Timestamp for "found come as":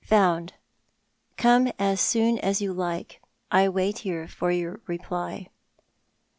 0.15-2.01